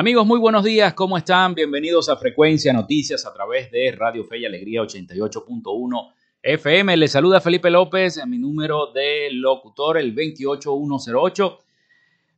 [0.00, 1.54] Amigos, muy buenos días, ¿cómo están?
[1.54, 6.96] Bienvenidos a Frecuencia Noticias a través de Radio Fe y Alegría 88.1 FM.
[6.96, 11.58] Les saluda Felipe López, mi número de locutor el 28108.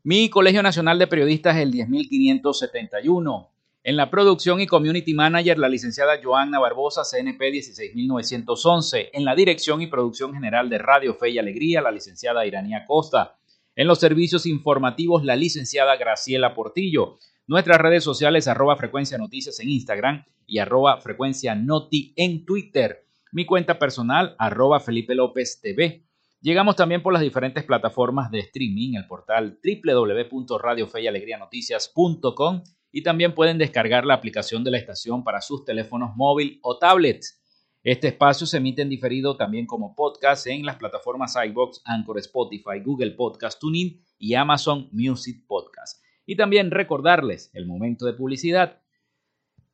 [0.03, 3.49] Mi Colegio Nacional de Periodistas el 10571.
[3.85, 9.11] En la producción y community manager, la licenciada Joanna Barbosa, CNP 16911.
[9.13, 13.37] En la dirección y producción general de Radio Fe y Alegría, la licenciada Iranía Costa.
[13.77, 17.19] En los servicios informativos, la licenciada Graciela Portillo.
[17.47, 23.07] Nuestras redes sociales, arroba frecuencia noticias en Instagram y arroba frecuencia noti en Twitter.
[23.33, 26.05] Mi cuenta personal, arroba Felipe López TV.
[26.41, 32.63] Llegamos también por las diferentes plataformas de streaming, el portal www.radiofeyalegrianoticias.com
[32.93, 37.41] y también pueden descargar la aplicación de la estación para sus teléfonos móvil o tablets.
[37.83, 42.79] Este espacio se emite en diferido también como podcast en las plataformas iBox, Anchor, Spotify,
[42.85, 46.02] Google Podcast, TuneIn y Amazon Music Podcast.
[46.27, 48.81] Y también recordarles el momento de publicidad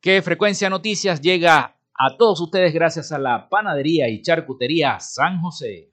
[0.01, 5.93] que Frecuencia Noticias llega a todos ustedes gracias a la Panadería y Charcutería San José.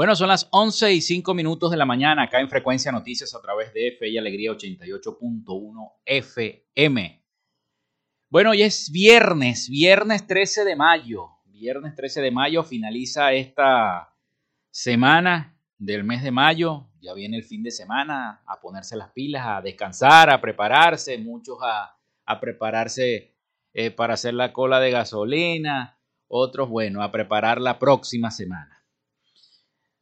[0.00, 3.42] Bueno, son las 11 y 5 minutos de la mañana acá en Frecuencia Noticias a
[3.42, 7.22] través de Fe y Alegría 88.1 FM.
[8.30, 11.28] Bueno, hoy es viernes, viernes 13 de mayo.
[11.44, 14.14] Viernes 13 de mayo finaliza esta
[14.70, 16.88] semana del mes de mayo.
[17.02, 21.58] Ya viene el fin de semana a ponerse las pilas, a descansar, a prepararse, muchos
[21.62, 23.34] a, prepararse
[23.74, 28.79] eh, para hacer la cola de gasolina, otros, bueno, a preparar la próxima semana.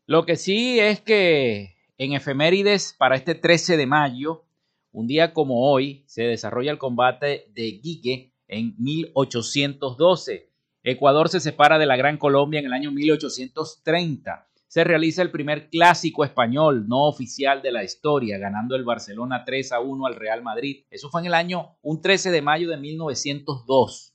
[0.09, 4.47] Lo que sí es que en efemérides para este 13 de mayo,
[4.91, 10.49] un día como hoy, se desarrolla el combate de Quique en 1812.
[10.83, 14.49] Ecuador se separa de la Gran Colombia en el año 1830.
[14.67, 19.73] se realiza el primer clásico español no oficial de la historia, ganando el Barcelona 3
[19.73, 20.85] a 1 al Real Madrid.
[20.91, 24.15] Eso fue en el año un 13 de mayo de 1902.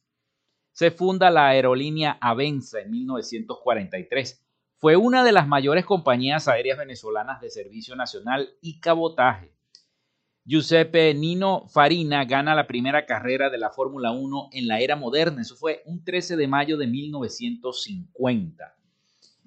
[0.71, 4.42] Se funda la aerolínea Avenza en 1943.
[4.83, 9.53] Fue una de las mayores compañías aéreas venezolanas de servicio nacional y cabotaje.
[10.43, 15.41] Giuseppe Nino Farina gana la primera carrera de la Fórmula 1 en la era moderna.
[15.41, 18.75] Eso fue un 13 de mayo de 1950.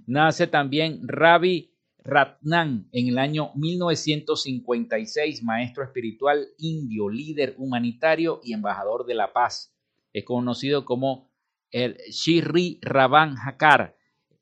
[0.06, 9.04] Nace también Ravi Ratnan en el año 1956, maestro espiritual indio, líder humanitario y embajador
[9.04, 9.70] de la paz.
[10.14, 11.28] Es conocido como
[11.70, 13.36] el Shri Ravan.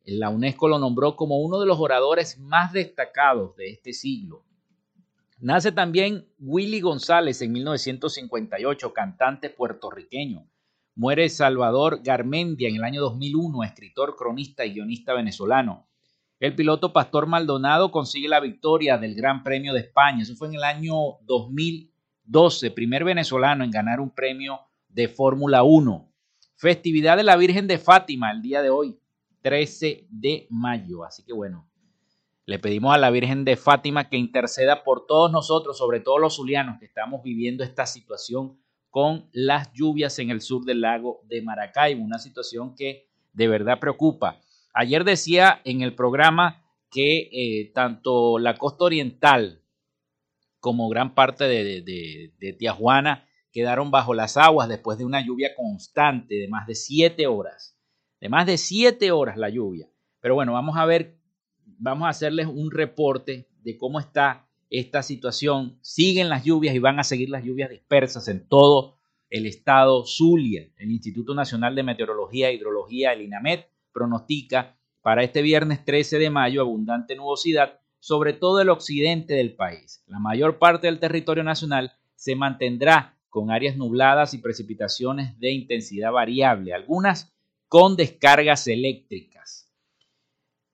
[0.06, 4.44] La UNESCO lo nombró como uno de los oradores más destacados de este siglo.
[5.38, 10.46] Nace también Willy González en 1958, cantante puertorriqueño.
[10.94, 15.88] Muere Salvador Garmendia en el año 2001, escritor, cronista y guionista venezolano.
[16.38, 20.22] El piloto Pastor Maldonado consigue la victoria del Gran Premio de España.
[20.22, 26.12] Eso fue en el año 2012, primer venezolano en ganar un premio de Fórmula 1.
[26.56, 28.98] Festividad de la Virgen de Fátima el día de hoy,
[29.44, 31.04] 13 de mayo.
[31.04, 31.68] Así que bueno,
[32.46, 36.36] le pedimos a la Virgen de Fátima que interceda por todos nosotros, sobre todo los
[36.36, 38.58] zulianos que estamos viviendo esta situación
[38.88, 43.78] con las lluvias en el sur del lago de Maracaibo, una situación que de verdad
[43.80, 44.40] preocupa.
[44.72, 49.62] Ayer decía en el programa que eh, tanto la costa oriental
[50.58, 56.36] como gran parte de, de, Tijuana quedaron bajo las aguas después de una lluvia constante
[56.36, 57.73] de más de siete horas.
[58.24, 59.86] De más de siete horas la lluvia.
[60.18, 61.18] Pero bueno, vamos a ver,
[61.66, 65.76] vamos a hacerles un reporte de cómo está esta situación.
[65.82, 68.96] Siguen las lluvias y van a seguir las lluvias dispersas en todo
[69.28, 70.66] el estado Zulia.
[70.78, 76.30] El Instituto Nacional de Meteorología e Hidrología, el INAMET, pronostica para este viernes 13 de
[76.30, 80.02] mayo abundante nubosidad sobre todo el occidente del país.
[80.06, 86.10] La mayor parte del territorio nacional se mantendrá con áreas nubladas y precipitaciones de intensidad
[86.10, 87.33] variable, algunas
[87.74, 89.68] con descargas eléctricas.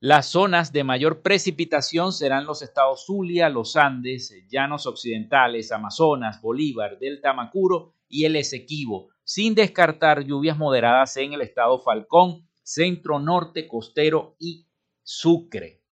[0.01, 6.99] Las zonas de mayor precipitación serán los estados Zulia, los Andes, Llanos Occidentales, Amazonas, Bolívar,
[6.99, 13.67] Delta Macuro y el Esequibo, sin descartar lluvias moderadas en el estado Falcón, Centro Norte,
[13.67, 14.67] Costero y
[15.03, 15.83] Sucre.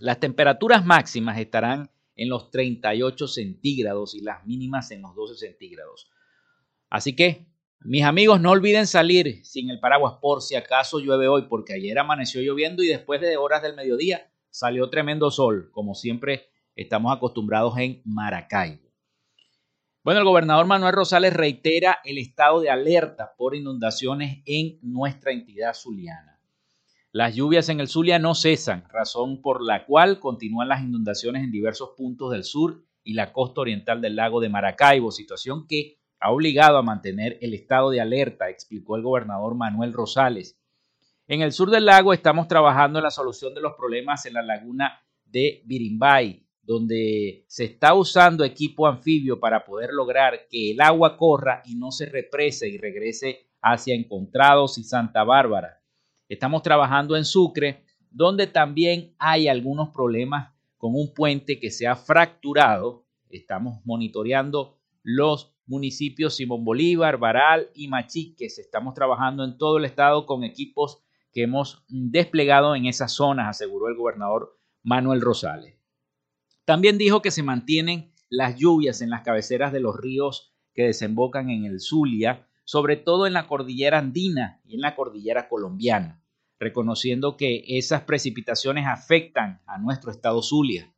[0.00, 6.10] Las temperaturas máximas estarán en los 38 centígrados y las mínimas en los 12 centígrados.
[6.90, 7.53] Así que
[7.84, 11.98] mis amigos, no olviden salir sin el paraguas por si acaso llueve hoy, porque ayer
[11.98, 17.76] amaneció lloviendo y después de horas del mediodía salió tremendo sol, como siempre estamos acostumbrados
[17.78, 18.84] en Maracaibo.
[20.02, 25.74] Bueno, el gobernador Manuel Rosales reitera el estado de alerta por inundaciones en nuestra entidad
[25.74, 26.40] zuliana.
[27.12, 31.52] Las lluvias en el Zulia no cesan, razón por la cual continúan las inundaciones en
[31.52, 36.30] diversos puntos del sur y la costa oriental del lago de Maracaibo, situación que ha
[36.30, 40.58] obligado a mantener el estado de alerta, explicó el gobernador Manuel Rosales.
[41.28, 44.42] En el sur del lago estamos trabajando en la solución de los problemas en la
[44.42, 51.18] laguna de Birimbay, donde se está usando equipo anfibio para poder lograr que el agua
[51.18, 55.82] corra y no se represe y regrese hacia Encontrados y Santa Bárbara.
[56.26, 61.96] Estamos trabajando en Sucre, donde también hay algunos problemas con un puente que se ha
[61.96, 63.04] fracturado.
[63.28, 68.58] Estamos monitoreando los municipios Simón Bolívar, Baral y Machiques.
[68.58, 71.02] Estamos trabajando en todo el estado con equipos
[71.32, 75.76] que hemos desplegado en esas zonas, aseguró el gobernador Manuel Rosales.
[76.64, 81.50] También dijo que se mantienen las lluvias en las cabeceras de los ríos que desembocan
[81.50, 86.22] en el Zulia, sobre todo en la cordillera andina y en la cordillera colombiana,
[86.58, 90.94] reconociendo que esas precipitaciones afectan a nuestro estado Zulia.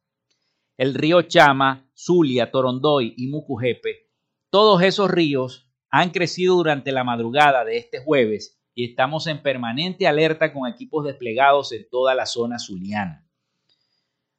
[0.77, 4.06] El río Chama, Zulia, Torondoy y Mucujepe
[4.51, 10.07] todos esos ríos han crecido durante la madrugada de este jueves y estamos en permanente
[10.07, 13.27] alerta con equipos desplegados en toda la zona zuliana.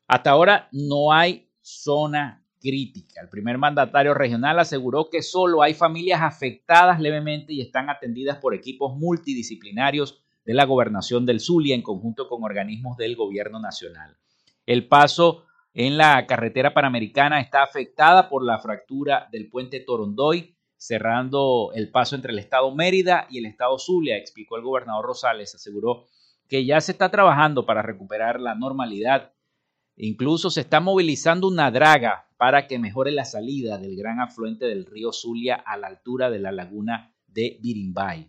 [0.08, 3.22] Hasta ahora no hay zona crítica.
[3.22, 8.54] El primer mandatario regional aseguró que solo hay familias afectadas levemente y están atendidas por
[8.54, 14.18] equipos multidisciplinarios de la gobernación del Zulia en conjunto con organismos del gobierno nacional.
[14.66, 15.47] El paso
[15.80, 22.16] en la carretera panamericana está afectada por la fractura del puente Torondoy, cerrando el paso
[22.16, 25.54] entre el estado Mérida y el estado Zulia, explicó el gobernador Rosales.
[25.54, 26.08] Aseguró
[26.48, 29.34] que ya se está trabajando para recuperar la normalidad.
[29.98, 34.84] Incluso se está movilizando una draga para que mejore la salida del gran afluente del
[34.84, 38.28] río Zulia a la altura de la laguna de Birimbay.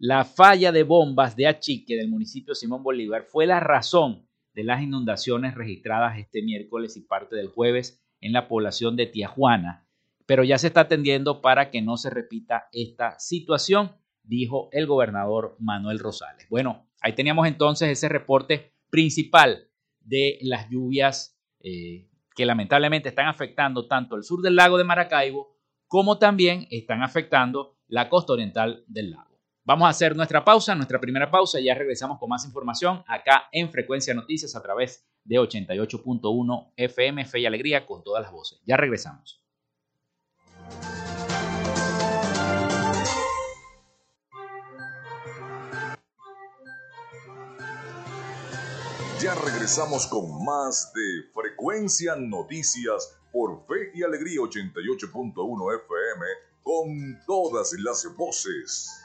[0.00, 4.82] La falla de bombas de Achique del municipio Simón Bolívar fue la razón de las
[4.82, 9.86] inundaciones registradas este miércoles y parte del jueves en la población de Tijuana,
[10.26, 13.92] pero ya se está atendiendo para que no se repita esta situación,
[14.22, 16.46] dijo el gobernador Manuel Rosales.
[16.48, 19.68] Bueno, ahí teníamos entonces ese reporte principal
[20.00, 25.56] de las lluvias eh, que lamentablemente están afectando tanto el sur del lago de Maracaibo
[25.86, 29.31] como también están afectando la costa oriental del lago.
[29.64, 33.70] Vamos a hacer nuestra pausa, nuestra primera pausa, ya regresamos con más información acá en
[33.70, 38.60] Frecuencia Noticias a través de 88.1 FM Fe y Alegría con todas las voces.
[38.66, 39.40] Ya regresamos.
[49.20, 56.26] Ya regresamos con más de Frecuencia Noticias por Fe y Alegría 88.1 FM
[56.64, 59.01] con todas las voces.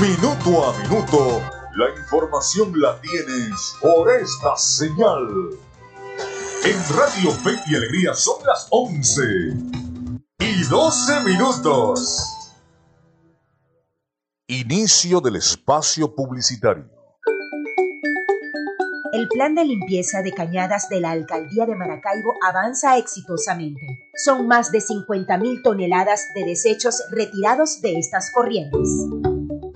[0.00, 1.42] Minuto a minuto,
[1.76, 5.28] la información la tienes por esta señal.
[6.64, 9.22] En Radio Fe y Alegría son las 11
[10.38, 12.24] y 12 minutos.
[14.46, 16.88] Inicio del espacio publicitario.
[19.12, 23.82] El plan de limpieza de cañadas de la alcaldía de Maracaibo avanza exitosamente.
[24.14, 28.88] Son más de 50.000 toneladas de desechos retirados de estas corrientes.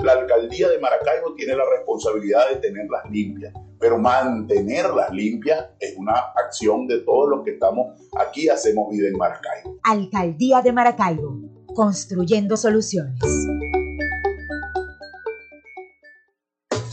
[0.05, 6.13] La alcaldía de Maracaibo tiene la responsabilidad de tenerlas limpias, pero mantenerlas limpias es una
[6.37, 9.79] acción de todos los que estamos aquí, hacemos vida en Maracaibo.
[9.83, 11.39] Alcaldía de Maracaibo,
[11.75, 13.19] construyendo soluciones.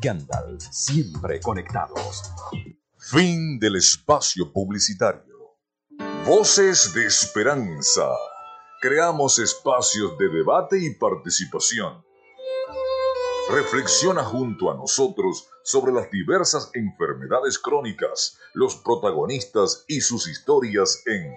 [0.00, 2.32] Gandalf, siempre conectados.
[2.98, 5.58] Fin del espacio publicitario.
[6.24, 8.08] Voces de esperanza.
[8.80, 12.04] Creamos espacios de debate y participación.
[13.50, 21.32] Reflexiona junto a nosotros sobre las diversas enfermedades crónicas, los protagonistas y sus historias en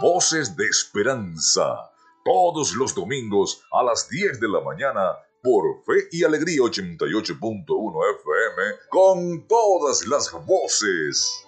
[0.00, 1.90] Voces de Esperanza,
[2.24, 8.62] todos los domingos a las 10 de la mañana por Fe y Alegría 88.1 FM
[8.88, 11.44] con todas las voces.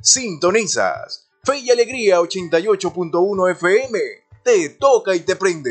[0.00, 3.98] Sintonizas Fe y Alegría 88.1 FM.
[4.42, 5.70] Te toca y te prende.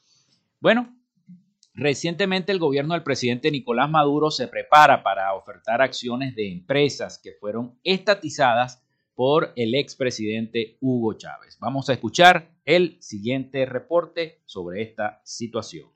[0.60, 0.96] Bueno,
[1.74, 7.34] recientemente el gobierno del presidente Nicolás Maduro se prepara para ofertar acciones de empresas que
[7.34, 8.84] fueron estatizadas
[9.16, 11.58] por el expresidente Hugo Chávez.
[11.60, 15.89] Vamos a escuchar el siguiente reporte sobre esta situación.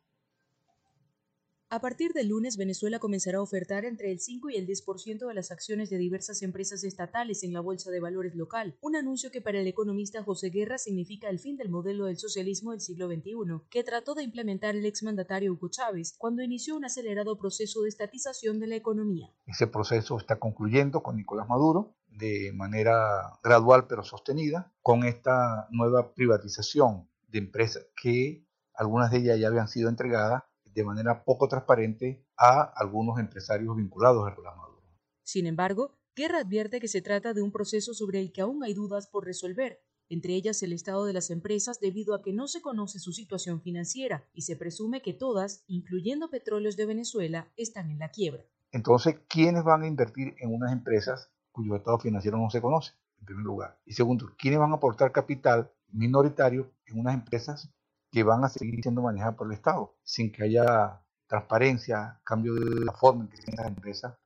[1.70, 5.34] A partir del lunes, Venezuela comenzará a ofertar entre el 5 y el 10% de
[5.34, 9.42] las acciones de diversas empresas estatales en la Bolsa de Valores local, un anuncio que
[9.42, 13.68] para el economista José Guerra significa el fin del modelo del socialismo del siglo XXI,
[13.72, 18.60] que trató de implementar el exmandatario Hugo Chávez cuando inició un acelerado proceso de estatización
[18.60, 19.34] de la economía.
[19.48, 26.14] Ese proceso está concluyendo con Nicolás Maduro de manera gradual pero sostenida, con esta nueva
[26.14, 28.46] privatización de empresas que
[28.76, 30.44] algunas de ellas ya habían sido entregadas
[30.76, 34.84] de manera poco transparente a algunos empresarios vinculados al programa Maduro.
[35.24, 38.74] Sin embargo, Guerra advierte que se trata de un proceso sobre el que aún hay
[38.74, 42.62] dudas por resolver, entre ellas el estado de las empresas debido a que no se
[42.62, 48.00] conoce su situación financiera y se presume que todas, incluyendo Petróleos de Venezuela, están en
[48.00, 48.46] la quiebra.
[48.72, 53.26] Entonces, ¿quiénes van a invertir en unas empresas cuyo estado financiero no se conoce, en
[53.26, 53.80] primer lugar?
[53.86, 57.74] Y segundo, ¿quiénes van a aportar capital minoritario en unas empresas
[58.12, 62.86] que van a seguir siendo manejadas por el Estado, sin que haya transparencia, cambio de
[62.86, 64.20] la forma en que se la empresa.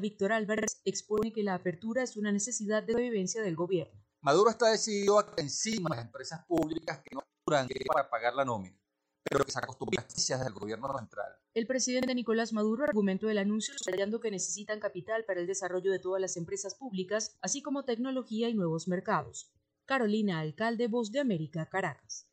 [0.00, 4.00] Víctor Álvarez expone que la apertura es una necesidad de vivencia del gobierno.
[4.22, 8.44] Maduro está decidido a que encima las empresas públicas que no duran para pagar la
[8.44, 8.78] nómina,
[9.24, 11.32] pero que se acostumbran a del gobierno central.
[11.54, 15.98] El presidente Nicolás Maduro argumentó el anuncio subrayando que necesitan capital para el desarrollo de
[15.98, 19.52] todas las empresas públicas, así como tecnología y nuevos mercados.
[19.86, 22.29] Carolina Alcalde, Voz de América, Caracas.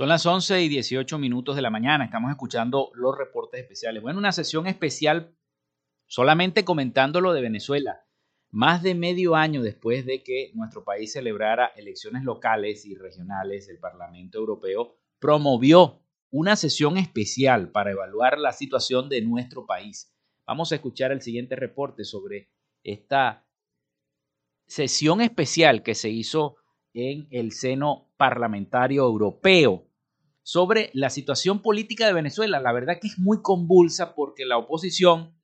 [0.00, 2.06] Son las 11 y 18 minutos de la mañana.
[2.06, 4.02] Estamos escuchando los reportes especiales.
[4.02, 5.36] Bueno, una sesión especial
[6.06, 8.06] solamente comentando lo de Venezuela.
[8.50, 13.78] Más de medio año después de que nuestro país celebrara elecciones locales y regionales, el
[13.78, 20.12] Parlamento Europeo promovió una sesión especial para evaluar la situación de nuestro país.
[20.46, 22.50] Vamos a escuchar el siguiente reporte sobre
[22.82, 23.46] esta
[24.66, 26.56] sesión especial que se hizo
[26.94, 29.86] en el seno parlamentario europeo
[30.42, 32.60] sobre la situación política de Venezuela.
[32.60, 35.34] La verdad que es muy convulsa porque la oposición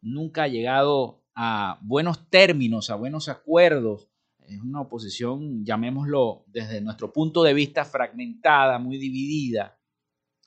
[0.00, 4.08] nunca ha llegado a buenos términos, a buenos acuerdos.
[4.46, 9.77] Es una oposición, llamémoslo desde nuestro punto de vista, fragmentada, muy dividida.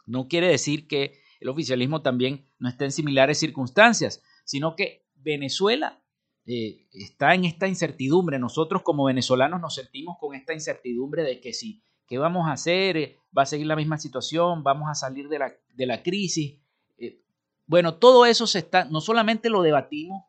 [0.06, 6.02] No quiere decir que el oficialismo también no esté en similares circunstancias, sino que Venezuela
[6.46, 8.40] eh, está en esta incertidumbre.
[8.40, 13.18] Nosotros como venezolanos nos sentimos con esta incertidumbre de que si, ¿qué vamos a hacer?
[13.38, 14.64] ¿Va a seguir la misma situación?
[14.64, 16.60] ¿Vamos a salir de la, de la crisis?
[16.98, 17.22] Eh,
[17.66, 20.26] bueno, todo eso se está, no solamente lo debatimos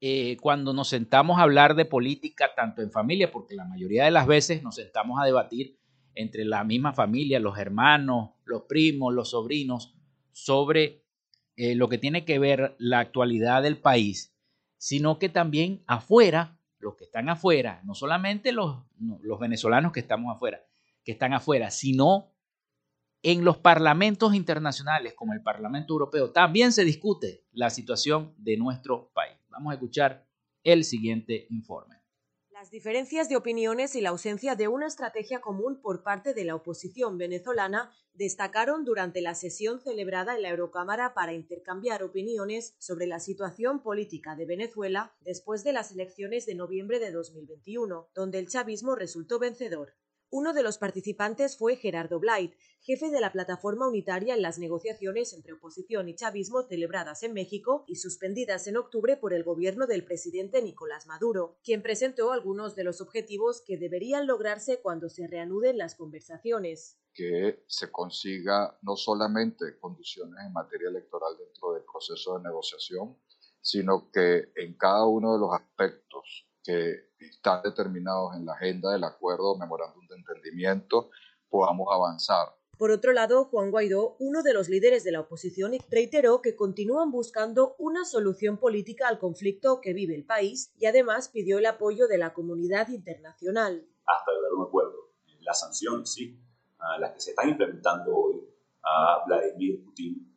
[0.00, 4.10] eh, cuando nos sentamos a hablar de política, tanto en familia, porque la mayoría de
[4.10, 5.78] las veces nos sentamos a debatir
[6.14, 9.94] entre la misma familia, los hermanos, los primos, los sobrinos,
[10.30, 11.04] sobre
[11.56, 14.34] eh, lo que tiene que ver la actualidad del país,
[14.76, 18.84] sino que también afuera, los que están afuera, no solamente los,
[19.22, 20.62] los venezolanos que estamos afuera,
[21.04, 22.32] que están afuera, sino
[23.22, 29.10] en los parlamentos internacionales como el Parlamento Europeo, también se discute la situación de nuestro
[29.14, 29.36] país.
[29.48, 30.26] Vamos a escuchar
[30.64, 32.01] el siguiente informe.
[32.62, 36.54] Las diferencias de opiniones y la ausencia de una estrategia común por parte de la
[36.54, 43.18] oposición venezolana destacaron durante la sesión celebrada en la Eurocámara para intercambiar opiniones sobre la
[43.18, 48.94] situación política de Venezuela después de las elecciones de noviembre de 2021, donde el chavismo
[48.94, 49.94] resultó vencedor.
[50.34, 55.34] Uno de los participantes fue Gerardo Blight, jefe de la plataforma unitaria en las negociaciones
[55.34, 60.06] entre oposición y chavismo celebradas en México y suspendidas en octubre por el gobierno del
[60.06, 65.76] presidente Nicolás Maduro, quien presentó algunos de los objetivos que deberían lograrse cuando se reanuden
[65.76, 66.96] las conversaciones.
[67.12, 73.18] Que se consiga no solamente condiciones en materia electoral dentro del proceso de negociación,
[73.60, 79.04] sino que en cada uno de los aspectos que están determinados en la agenda del
[79.04, 81.10] acuerdo memorándum de entendimiento
[81.48, 82.48] podamos avanzar.
[82.78, 87.12] Por otro lado, Juan Guaidó, uno de los líderes de la oposición, reiteró que continúan
[87.12, 92.08] buscando una solución política al conflicto que vive el país y además pidió el apoyo
[92.08, 93.86] de la comunidad internacional.
[94.04, 95.12] Hasta lograr un acuerdo.
[95.42, 96.40] Las sanciones, sí,
[96.98, 98.48] las que se están implementando hoy,
[98.82, 100.34] a Vladimir Putin,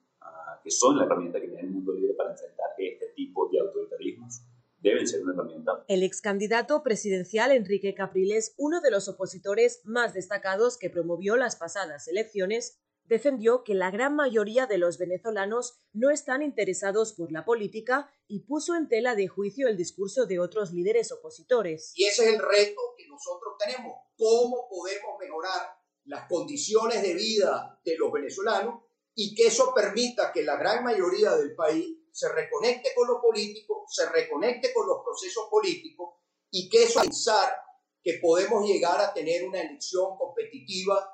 [0.63, 4.41] que son la herramienta que tiene el mundo libre para enfrentar este tipo de autoritarismos,
[4.89, 5.83] deben ser una herramienta.
[5.87, 11.55] El ex candidato presidencial Enrique Capriles, uno de los opositores más destacados que promovió las
[11.55, 17.45] pasadas elecciones, defendió que la gran mayoría de los venezolanos no están interesados por la
[17.45, 21.91] política y puso en tela de juicio el discurso de otros líderes opositores.
[21.95, 23.93] Y ese es el reto que nosotros tenemos.
[24.17, 25.61] ¿Cómo podemos mejorar
[26.05, 31.35] las condiciones de vida de los venezolanos y que eso permita que la gran mayoría
[31.35, 36.15] del país se reconecte con lo político, se reconecte con los procesos políticos
[36.49, 37.53] y que eso pensar
[38.01, 41.11] que podemos llegar a tener una elección competitiva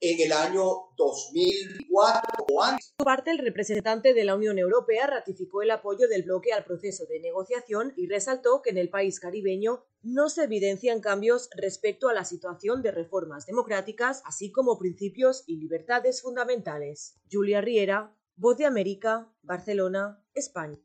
[0.00, 0.64] en el año
[0.96, 2.92] 2004 o antes.
[2.96, 7.06] Por parte, el representante de la Unión Europea ratificó el apoyo del bloque al proceso
[7.06, 12.14] de negociación y resaltó que en el país caribeño no se evidencian cambios respecto a
[12.14, 17.14] la situación de reformas democráticas, así como principios y libertades fundamentales.
[17.30, 20.76] Julia Riera, Voz de América, Barcelona, España.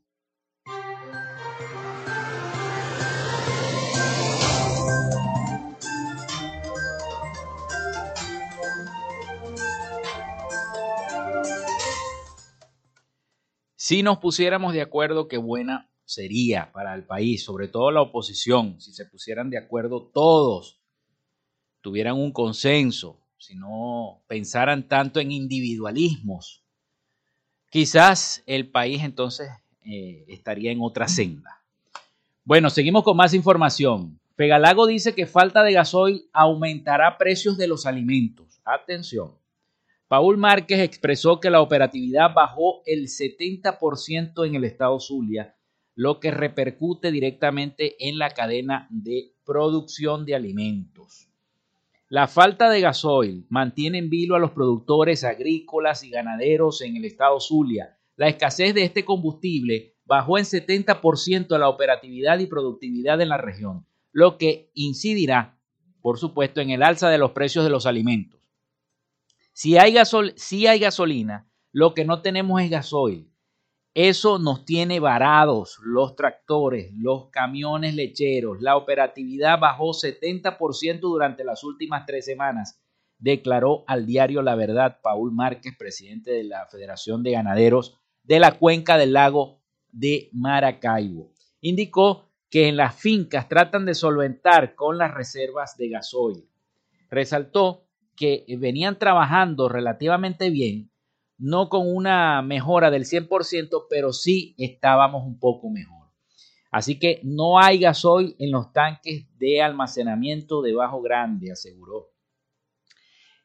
[13.74, 18.80] Si nos pusiéramos de acuerdo, qué buena sería para el país, sobre todo la oposición,
[18.80, 20.80] si se pusieran de acuerdo todos,
[21.80, 26.67] tuvieran un consenso, si no pensaran tanto en individualismos,
[27.70, 29.48] quizás el país entonces
[29.84, 31.62] eh, estaría en otra senda.
[32.44, 34.18] Bueno, seguimos con más información.
[34.36, 38.60] Pegalago dice que falta de gasoil aumentará precios de los alimentos.
[38.64, 39.32] Atención.
[40.08, 45.54] Paul Márquez expresó que la operatividad bajó el 70% en el estado Zulia,
[45.94, 51.27] lo que repercute directamente en la cadena de producción de alimentos.
[52.10, 57.04] La falta de gasoil mantiene en vilo a los productores agrícolas y ganaderos en el
[57.04, 57.98] estado Zulia.
[58.16, 63.86] La escasez de este combustible bajó en 70% la operatividad y productividad en la región,
[64.10, 65.60] lo que incidirá,
[66.00, 68.40] por supuesto, en el alza de los precios de los alimentos.
[69.52, 73.30] Si hay, gasol si hay gasolina, lo que no tenemos es gasoil.
[74.00, 78.60] Eso nos tiene varados los tractores, los camiones lecheros.
[78.60, 82.80] La operatividad bajó 70% durante las últimas tres semanas,
[83.18, 88.56] declaró al diario La Verdad Paul Márquez, presidente de la Federación de Ganaderos de la
[88.56, 89.58] Cuenca del Lago
[89.90, 91.32] de Maracaibo.
[91.60, 96.48] Indicó que en las fincas tratan de solventar con las reservas de gasoil.
[97.10, 97.82] Resaltó
[98.14, 100.88] que venían trabajando relativamente bien,
[101.38, 106.08] no con una mejora del 100%, pero sí estábamos un poco mejor.
[106.70, 112.10] Así que no hay gasoil en los tanques de almacenamiento de bajo grande, aseguró.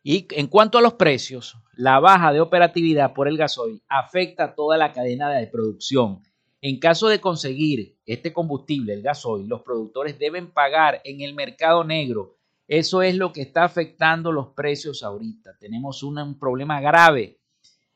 [0.04, 4.56] Y en cuanto a los precios, la baja de operatividad por el gasoil afecta a
[4.56, 6.22] toda la cadena de producción.
[6.60, 11.86] En caso de conseguir este combustible, el gasoil, los productores deben pagar en el mercado
[11.86, 15.58] negro eso es lo que está afectando los precios ahorita.
[15.60, 17.40] Tenemos un problema grave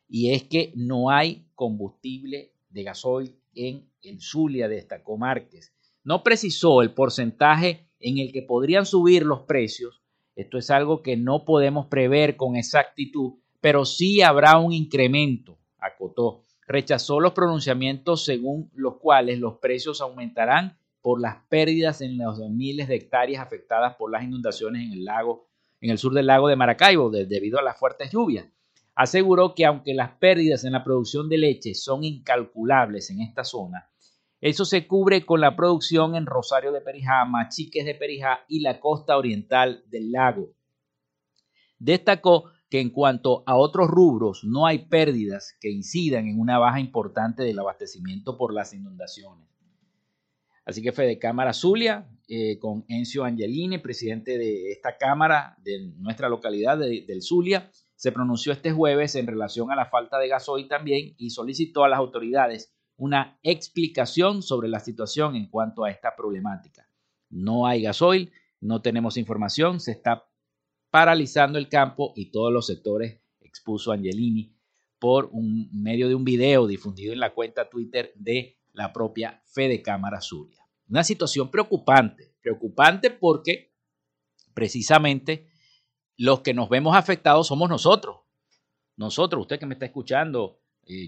[0.08, 5.74] y es que no hay combustible de gasoil en el Zulia, destacó Márquez.
[6.04, 10.02] No precisó el porcentaje en el que podrían subir los precios.
[10.36, 16.46] Esto es algo que no podemos prever con exactitud, pero sí habrá un incremento, acotó.
[16.68, 22.88] Rechazó los pronunciamientos según los cuales los precios aumentarán por las pérdidas en los miles
[22.88, 25.48] de hectáreas afectadas por las inundaciones en el lago,
[25.82, 28.48] en el sur del lago de Maracaibo, debido a las fuertes lluvias.
[28.98, 33.92] Aseguró que aunque las pérdidas en la producción de leche son incalculables en esta zona,
[34.42, 38.80] eso se cubre con la producción en Rosario de Perijá, Machiques de Perijá y la
[38.80, 40.56] costa oriental del lago.
[41.78, 46.80] Destacó que en cuanto a otros rubros no hay pérdidas que incidan en una baja
[46.80, 49.48] importante del abastecimiento por las inundaciones.
[50.66, 56.30] Así que Fede Cámara Zulia, eh, con Encio Angelini, presidente de esta Cámara de nuestra
[56.30, 61.16] localidad del Zulia, se pronunció este jueves en relación a la falta de gasoil también
[61.18, 66.88] y solicitó a las autoridades una explicación sobre la situación en cuanto a esta problemática.
[67.30, 68.32] No hay gasoil,
[68.62, 70.30] no tenemos información, se está
[70.92, 74.56] paralizando el campo y todos los sectores, expuso Angelini
[75.00, 80.22] por medio de un video difundido en la cuenta Twitter de la propia Fede Cámara
[80.22, 80.68] Zulia.
[80.88, 83.74] Una situación preocupante, preocupante porque
[84.54, 85.48] precisamente
[86.18, 88.18] los que nos vemos afectados somos nosotros.
[88.96, 90.60] Nosotros, usted que me está escuchando,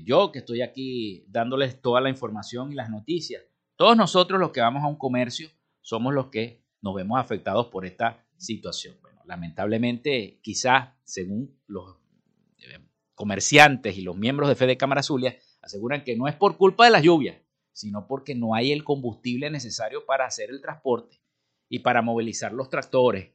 [0.05, 3.43] yo que estoy aquí dándoles toda la información y las noticias,
[3.75, 5.49] todos nosotros los que vamos a un comercio
[5.81, 8.95] somos los que nos vemos afectados por esta situación.
[9.25, 11.97] Lamentablemente, quizás según los
[12.57, 12.79] eh,
[13.15, 16.91] comerciantes y los miembros de Fede Cámara Zulia aseguran que no es por culpa de
[16.91, 17.37] las lluvias,
[17.71, 21.21] sino porque no hay el combustible necesario para hacer el transporte
[21.69, 23.31] y para movilizar los tractores.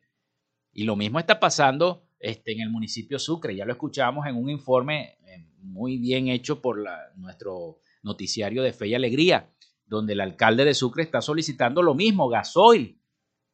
[0.75, 3.55] Y lo mismo está pasando este, en el municipio Sucre.
[3.55, 6.85] Ya lo escuchamos en un informe eh, muy bien hecho por
[7.17, 9.51] nuestro noticiario de Fe y Alegría,
[9.87, 13.01] donde el alcalde de Sucre está solicitando lo mismo, gasoil,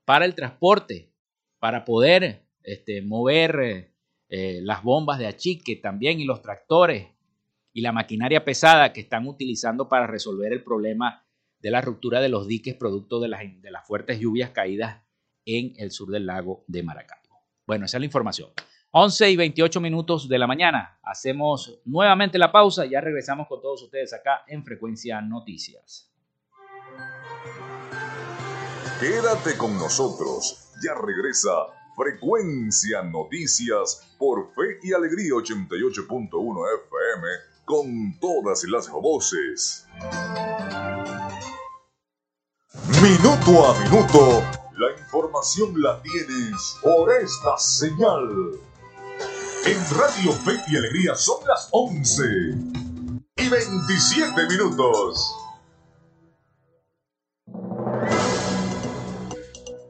[0.06, 1.12] para el transporte,
[1.58, 3.94] para poder este, mover eh,
[4.28, 7.08] eh, las bombas de achique también y los tractores
[7.72, 11.26] y la maquinaria pesada que están utilizando para resolver el problema
[11.58, 15.02] de la ruptura de los diques producto de las, de las fuertes lluvias caídas
[15.58, 17.42] en el sur del lago de Maracaibo.
[17.66, 18.50] Bueno, esa es la información.
[18.92, 20.98] 11 y 28 minutos de la mañana.
[21.02, 26.10] Hacemos nuevamente la pausa ya regresamos con todos ustedes acá en Frecuencia Noticias.
[28.98, 30.72] Quédate con nosotros.
[30.84, 31.50] Ya regresa
[31.96, 36.30] Frecuencia Noticias por Fe y Alegría 88.1
[36.86, 37.28] FM
[37.64, 39.86] con todas las voces.
[43.00, 44.42] Minuto a minuto,
[44.80, 48.58] la información la tienes por esta señal.
[49.66, 52.24] En Radio Fe y Alegría son las 11
[53.36, 55.36] y 27 minutos.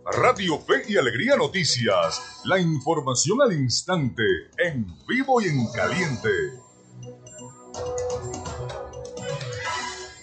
[0.06, 4.24] Radio Fe y Alegría Noticias, la información al instante,
[4.58, 6.30] en vivo y en caliente.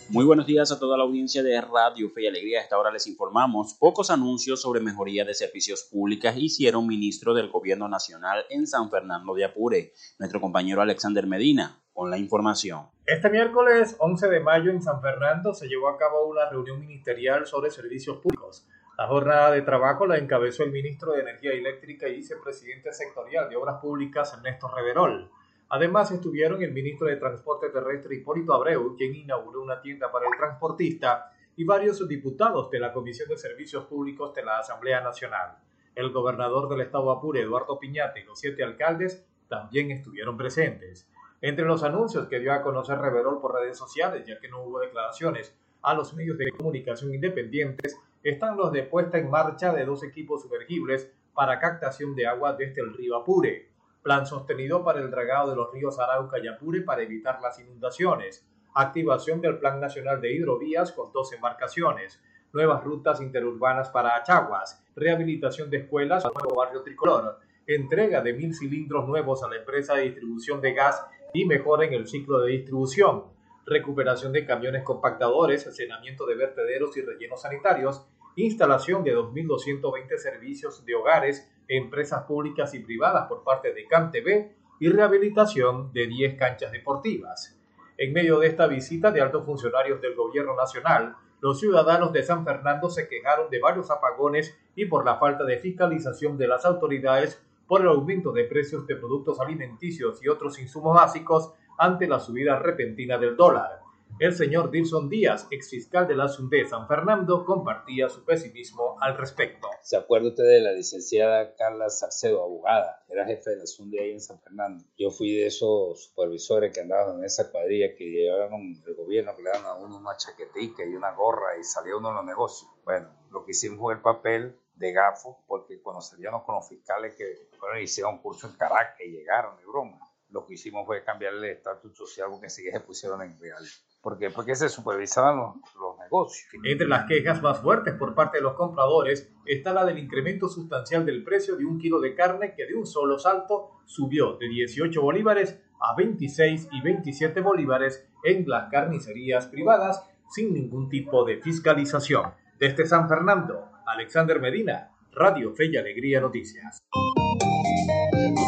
[0.09, 2.59] Muy buenos días a toda la audiencia de Radio Fe y Alegría.
[2.59, 7.49] A esta hora les informamos pocos anuncios sobre mejoría de servicios públicos hicieron ministro del
[7.49, 12.87] Gobierno Nacional en San Fernando de Apure, nuestro compañero Alexander Medina, con la información.
[13.05, 17.45] Este miércoles 11 de mayo en San Fernando se llevó a cabo una reunión ministerial
[17.45, 18.65] sobre servicios públicos.
[18.97, 23.57] La jornada de trabajo la encabezó el ministro de Energía Eléctrica y vicepresidente sectorial de
[23.57, 25.29] Obras Públicas, Ernesto Reverol.
[25.69, 30.37] Además estuvieron el ministro de Transporte Terrestre Hipólito Abreu, quien inauguró una tienda para el
[30.37, 35.57] transportista, y varios diputados de la Comisión de Servicios Públicos de la Asamblea Nacional.
[35.95, 41.09] El gobernador del estado Apure, Eduardo Piñate, y los siete alcaldes también estuvieron presentes.
[41.41, 44.79] Entre los anuncios que dio a conocer Reverol por redes sociales, ya que no hubo
[44.79, 50.03] declaraciones a los medios de comunicación independientes, están los de puesta en marcha de dos
[50.03, 53.66] equipos sumergibles para captación de agua desde el río Apure,
[54.07, 58.47] plan sostenido para el dragado de los ríos Arauca y Apure para evitar las inundaciones,
[58.73, 65.69] activación del Plan Nacional de Hidrovías con dos embarcaciones, nuevas rutas interurbanas para Achaguas, rehabilitación
[65.69, 70.03] de escuelas al nuevo barrio tricolor, entrega de mil cilindros nuevos a la empresa de
[70.03, 73.25] distribución de gas y mejora en el ciclo de distribución,
[73.65, 78.07] recuperación de camiones compactadores, saneamiento de vertederos y rellenos sanitarios,
[78.43, 84.89] instalación de 2.220 servicios de hogares, empresas públicas y privadas por parte de CanTV y
[84.89, 87.59] rehabilitación de 10 canchas deportivas.
[87.97, 92.45] En medio de esta visita de altos funcionarios del Gobierno Nacional, los ciudadanos de San
[92.45, 97.43] Fernando se quejaron de varios apagones y por la falta de fiscalización de las autoridades
[97.67, 102.59] por el aumento de precios de productos alimenticios y otros insumos básicos ante la subida
[102.59, 103.86] repentina del dólar.
[104.19, 109.15] El señor Dilson Díaz, ex fiscal de la SUNDE San Fernando, compartía su pesimismo al
[109.15, 109.69] respecto.
[109.83, 113.05] ¿Se acuerda usted de la licenciada Carla Salcedo, abogada?
[113.09, 114.83] Era jefe de la SUNDE ahí en San Fernando.
[114.97, 119.43] Yo fui de esos supervisores que andaban en esa cuadrilla que llevaban el gobierno, que
[119.43, 122.71] le daban a uno una chaquetica y una gorra y salía uno a los negocios.
[122.83, 127.13] Bueno, lo que hicimos fue el papel de gafo, porque cuando salíamos con los fiscales
[127.15, 131.03] que fueron hicieron un curso en Caracas y llegaron, de broma, lo que hicimos fue
[131.03, 133.63] cambiarle el estatus social porque enseguida se pusieron en real.
[134.07, 134.29] ¿Por qué?
[134.29, 136.47] Porque se supervisaban los, los, negocios.
[136.63, 141.05] Entre las quejas más fuertes por parte de los compradores está la del incremento sustancial
[141.05, 145.01] del precio de un kilo de carne que de un solo salto subió de 18
[145.01, 152.31] bolívares a 26 y 27 bolívares en las carnicerías privadas sin ningún tipo de fiscalización.
[152.57, 156.81] Desde San Fernando, Alexander Medina, Radio Fe y Alegría Noticias.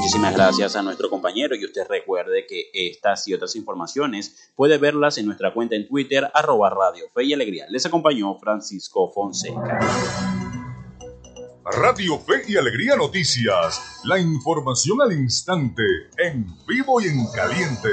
[0.09, 5.19] Muchísimas gracias a nuestro compañero y usted recuerde que estas y otras informaciones puede verlas
[5.19, 7.67] en nuestra cuenta en Twitter arroba Radio Fe y Alegría.
[7.69, 9.79] Les acompañó Francisco Fonseca.
[11.63, 15.83] Radio Fe y Alegría Noticias, la información al instante,
[16.17, 17.89] en vivo y en caliente.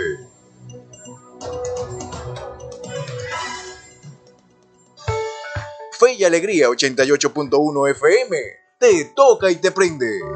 [6.00, 8.36] Fe y Alegría 88.1 FM,
[8.78, 10.35] te toca y te prende.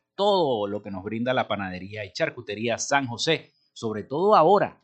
[0.15, 4.81] todo lo que nos brinda la panadería y charcutería San José, sobre todo ahora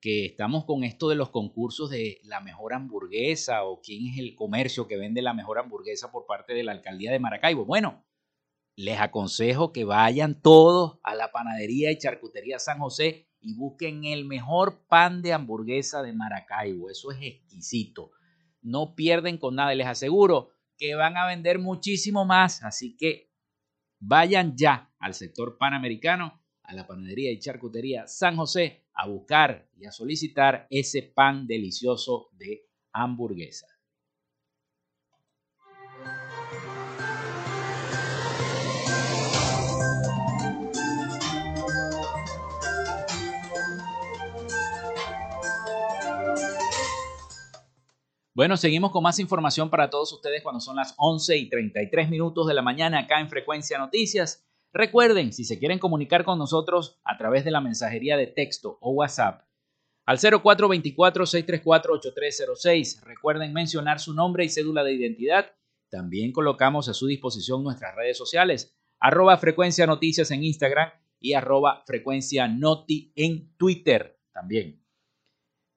[0.00, 4.34] que estamos con esto de los concursos de la mejor hamburguesa o quién es el
[4.36, 7.64] comercio que vende la mejor hamburguesa por parte de la alcaldía de Maracaibo.
[7.64, 8.04] Bueno,
[8.76, 14.24] les aconsejo que vayan todos a la panadería y charcutería San José y busquen el
[14.24, 16.90] mejor pan de hamburguesa de Maracaibo.
[16.90, 18.12] Eso es exquisito.
[18.62, 22.62] No pierden con nada les aseguro que van a vender muchísimo más.
[22.62, 23.27] Así que
[24.00, 29.86] Vayan ya al sector panamericano, a la panadería y charcutería San José, a buscar y
[29.86, 33.66] a solicitar ese pan delicioso de hamburguesa.
[48.38, 52.46] Bueno, seguimos con más información para todos ustedes cuando son las 11 y 33 minutos
[52.46, 54.48] de la mañana acá en Frecuencia Noticias.
[54.72, 58.92] Recuerden, si se quieren comunicar con nosotros a través de la mensajería de texto o
[58.92, 59.42] WhatsApp,
[60.06, 63.02] al 0424-634-8306.
[63.02, 65.50] Recuerden mencionar su nombre y cédula de identidad.
[65.90, 71.82] También colocamos a su disposición nuestras redes sociales, arroba frecuencia noticias en Instagram y arroba
[71.84, 74.80] frecuencia noti en Twitter también.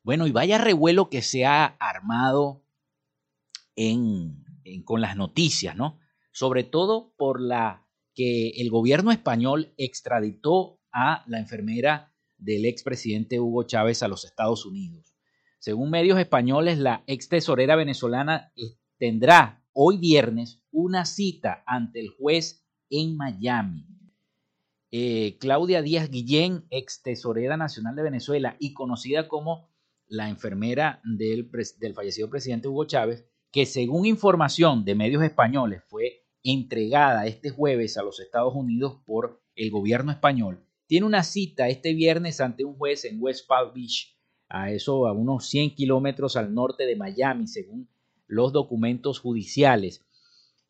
[0.04, 2.64] Bueno, y vaya revuelo que se ha armado
[3.76, 4.44] en,
[4.84, 6.00] con las noticias, ¿no?
[6.32, 13.64] Sobre todo por la que el gobierno español extraditó a la enfermera del expresidente Hugo
[13.64, 15.16] Chávez a los Estados Unidos.
[15.60, 22.10] Según medios españoles, la ex tesorera venezolana eh, tendrá hoy viernes una cita ante el
[22.10, 23.86] juez en Miami.
[24.90, 29.71] Eh, Claudia Díaz Guillén, ex tesorera nacional de Venezuela y conocida como
[30.12, 31.50] la enfermera del,
[31.96, 38.04] fallecido presidente Hugo Chávez, que según información de medios españoles fue entregada este jueves a
[38.04, 43.06] los Estados Unidos por el gobierno español, tiene una cita este viernes ante un juez
[43.06, 44.18] en West Palm Beach,
[44.50, 47.88] a eso a unos 100 kilómetros al norte de Miami, según
[48.28, 50.04] los documentos judiciales.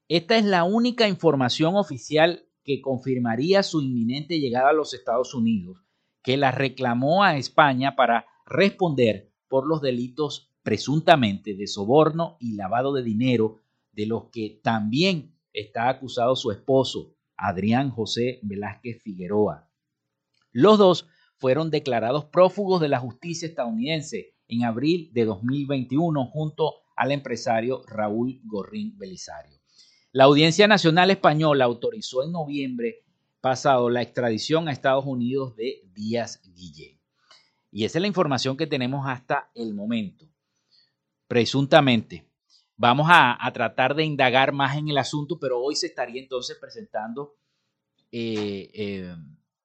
[0.07, 5.79] Esta es la única información oficial que confirmaría su inminente llegada a los Estados Unidos,
[6.21, 12.93] que la reclamó a España para responder por los delitos presuntamente de soborno y lavado
[12.93, 13.57] de dinero,
[13.91, 19.69] de los que también está acusado su esposo, Adrián José Velázquez Figueroa.
[20.53, 27.11] Los dos fueron declarados prófugos de la justicia estadounidense en abril de 2021 junto al
[27.11, 29.59] empresario Raúl Gorrín Belisario.
[30.13, 33.03] La Audiencia Nacional Española autorizó en noviembre
[33.41, 37.00] pasado la extradición a Estados Unidos de Díaz Guillén.
[37.71, 40.25] Y esa es la información que tenemos hasta el momento.
[41.27, 42.27] Presuntamente.
[42.75, 47.35] Vamos a, tratar de indagar más en el asunto, pero hoy se estaría entonces presentando
[48.11, 49.15] eh, eh,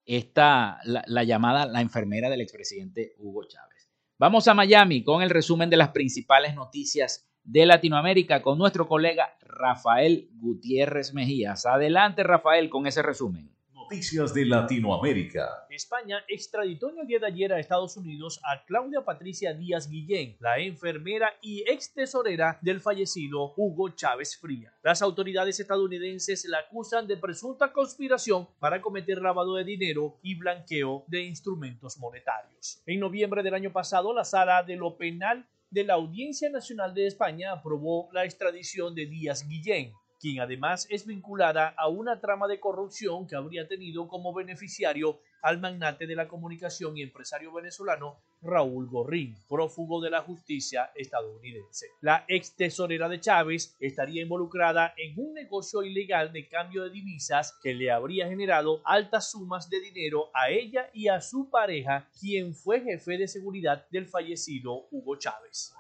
[0.04, 3.88] esta, la, la, llamada la enfermera del expresidente Hugo Chávez.
[4.18, 9.36] Vamos a Miami con el resumen de las principales noticias de Latinoamérica con nuestro colega
[9.40, 11.64] Rafael Gutiérrez Mejías.
[11.64, 13.55] Adelante, Rafael, con ese resumen.
[13.89, 15.64] Noticias de Latinoamérica.
[15.70, 20.37] España extraditó en el día de ayer a Estados Unidos a Claudia Patricia Díaz Guillén,
[20.41, 24.74] la enfermera y ex tesorera del fallecido Hugo Chávez Fría.
[24.82, 31.05] Las autoridades estadounidenses la acusan de presunta conspiración para cometer lavado de dinero y blanqueo
[31.07, 32.82] de instrumentos monetarios.
[32.87, 37.07] En noviembre del año pasado, la sala de lo penal de la Audiencia Nacional de
[37.07, 42.60] España aprobó la extradición de Díaz Guillén quien además es vinculada a una trama de
[42.60, 48.88] corrupción que habría tenido como beneficiario al magnate de la comunicación y empresario venezolano Raúl
[48.88, 51.86] Gorrín, prófugo de la justicia estadounidense.
[52.01, 57.57] La ex tesorera de Chávez estaría involucrada en un negocio ilegal de cambio de divisas
[57.62, 62.53] que le habría generado altas sumas de dinero a ella y a su pareja, quien
[62.53, 65.72] fue jefe de seguridad del fallecido Hugo Chávez.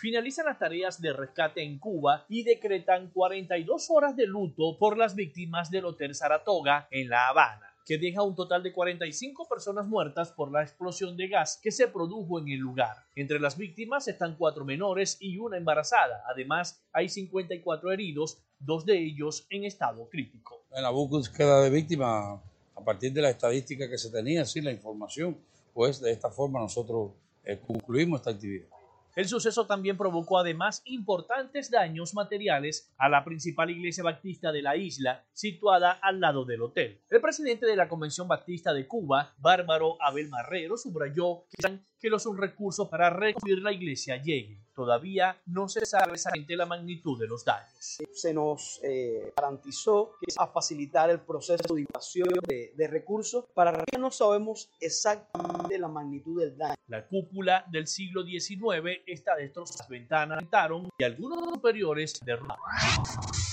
[0.00, 5.16] Finalizan las tareas de rescate en Cuba y decretan 42 horas de luto por las
[5.16, 10.32] víctimas del Hotel Saratoga en La Habana que deja un total de 45 personas muertas
[10.32, 12.96] por la explosión de gas que se produjo en el lugar.
[13.16, 16.22] Entre las víctimas están cuatro menores y una embarazada.
[16.28, 20.64] Además, hay 54 heridos, dos de ellos en estado crítico.
[20.72, 22.40] En la búsqueda de víctimas,
[22.74, 25.38] a partir de la estadística que se tenía, sí, la información,
[25.74, 27.12] pues de esta forma nosotros
[27.44, 28.71] eh, concluimos esta actividad.
[29.14, 34.76] El suceso también provocó además importantes daños materiales a la principal iglesia baptista de la
[34.76, 36.98] isla, situada al lado del hotel.
[37.10, 42.26] El presidente de la Convención Baptista de Cuba, Bárbaro Abel Marrero, subrayó que que los
[42.36, 44.60] recursos para reconstruir la iglesia lleguen.
[44.74, 48.00] Todavía no se sabe exactamente la magnitud de los daños.
[48.12, 53.84] Se nos eh, garantizó que a facilitar el proceso de invasión de, de recursos para
[53.84, 56.74] que no sabemos exactamente la magnitud del daño.
[56.88, 62.62] La cúpula del siglo XIX está destrozada, las ventanas rentaron y algunos superiores derrumbados.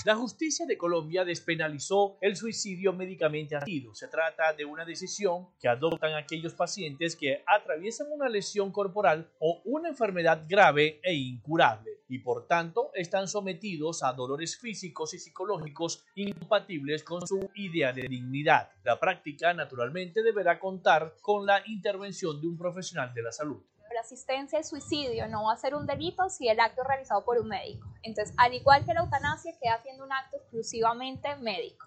[0.06, 3.94] La justicia de Colombia despenalizó el suicidio médicamente asistido.
[3.94, 8.39] Se trata de una decisión que adoptan aquellos pacientes que atraviesan una lesión
[8.72, 15.14] corporal o una enfermedad grave e incurable y por tanto están sometidos a dolores físicos
[15.14, 18.72] y psicológicos incompatibles con su idea de dignidad.
[18.84, 23.64] La práctica naturalmente deberá contar con la intervención de un profesional de la salud
[23.94, 27.26] la asistencia al suicidio no va a ser un delito si el acto es realizado
[27.26, 27.88] por un médico.
[28.04, 31.86] Entonces, al igual que la eutanasia, queda siendo un acto exclusivamente médico.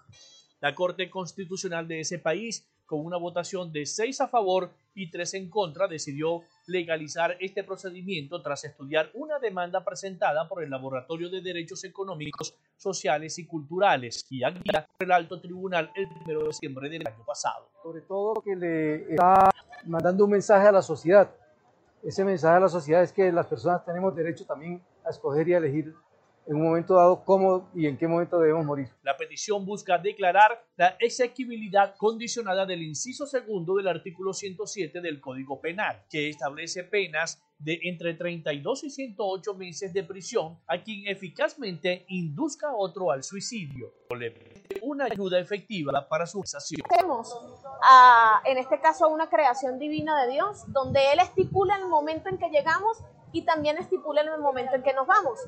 [0.59, 5.33] La Corte Constitucional de ese país, con una votación de 6 a favor y 3
[5.35, 11.41] en contra, decidió legalizar este procedimiento tras estudiar una demanda presentada por el Laboratorio de
[11.41, 16.89] Derechos Económicos, Sociales y Culturales y aquí por el Alto Tribunal el 1 de diciembre
[16.89, 17.69] del año pasado.
[17.81, 19.49] Sobre todo que le está
[19.85, 21.33] mandando un mensaje a la sociedad
[22.03, 25.53] ese mensaje a la sociedad es que las personas tenemos derecho también a escoger y
[25.53, 25.95] a elegir
[26.45, 28.89] en un momento dado cómo y en qué momento debemos morir.
[29.01, 35.61] La petición busca declarar la exequibilidad condicionada del inciso segundo del artículo 107 del Código
[35.61, 42.05] Penal, que establece penas de entre 32 y 108 meses de prisión a quien eficazmente
[42.09, 44.33] induzca a otro al suicidio o le
[44.81, 46.81] una ayuda efectiva para su realización.
[46.89, 47.33] Tenemos
[47.83, 52.37] a, en este caso una creación divina de Dios, donde Él estipula el momento en
[52.37, 52.97] que llegamos
[53.31, 55.39] y también estipula el momento en que nos vamos.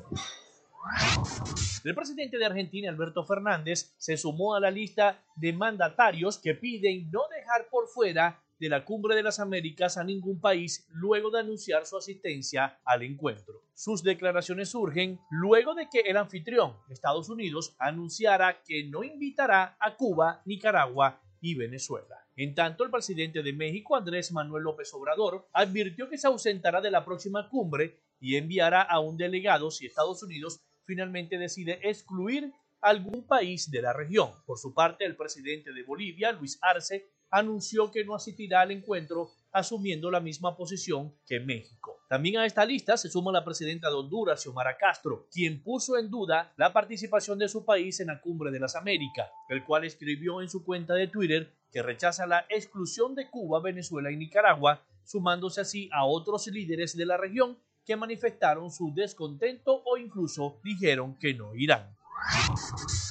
[1.84, 7.10] El presidente de Argentina, Alberto Fernández, se sumó a la lista de mandatarios que piden
[7.10, 11.40] no dejar por fuera de la Cumbre de las Américas a ningún país luego de
[11.40, 13.62] anunciar su asistencia al encuentro.
[13.74, 19.94] Sus declaraciones surgen luego de que el anfitrión, Estados Unidos, anunciara que no invitará a
[19.94, 22.26] Cuba, Nicaragua y Venezuela.
[22.34, 26.90] En tanto, el presidente de México, Andrés Manuel López Obrador, advirtió que se ausentará de
[26.90, 33.26] la próxima cumbre y enviará a un delegado si Estados Unidos finalmente decide excluir algún
[33.26, 34.30] país de la región.
[34.46, 39.32] Por su parte, el presidente de Bolivia, Luis Arce, anunció que no asistirá al encuentro
[39.52, 41.98] asumiendo la misma posición que México.
[42.08, 46.08] También a esta lista se suma la presidenta de Honduras, Xiomara Castro, quien puso en
[46.08, 50.40] duda la participación de su país en la Cumbre de las Américas, el cual escribió
[50.40, 55.60] en su cuenta de Twitter que rechaza la exclusión de Cuba, Venezuela y Nicaragua, sumándose
[55.60, 61.32] así a otros líderes de la región que manifestaron su descontento o incluso dijeron que
[61.32, 61.96] no irán.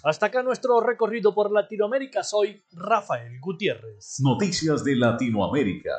[0.03, 2.23] Hasta acá nuestro recorrido por Latinoamérica.
[2.23, 4.19] Soy Rafael Gutiérrez.
[4.19, 5.91] Noticias de Latinoamérica.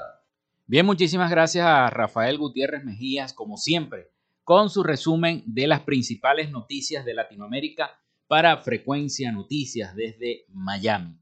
[0.67, 4.11] Bien, muchísimas gracias a Rafael Gutiérrez Mejías, como siempre,
[4.45, 11.19] con su resumen de las principales noticias de Latinoamérica para Frecuencia Noticias desde Miami.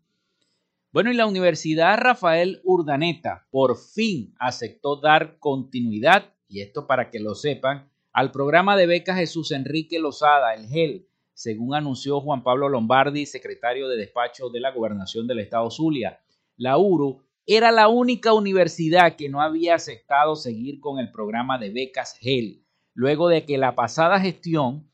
[0.90, 7.18] Bueno, y la Universidad Rafael Urdaneta por fin aceptó dar continuidad, y esto para que
[7.18, 12.68] lo sepan, al programa de becas Jesús Enrique Lozada, el GEL, según anunció Juan Pablo
[12.68, 16.20] Lombardi, secretario de despacho de la gobernación del estado Zulia.
[16.56, 21.70] La URU era la única universidad que no había aceptado seguir con el programa de
[21.70, 24.88] becas GEL, luego de que la pasada gestión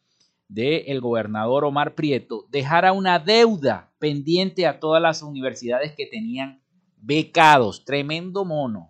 [0.49, 6.63] del gobernador Omar Prieto dejara una deuda pendiente a todas las universidades que tenían
[6.97, 7.85] becados.
[7.85, 8.90] Tremendo mono.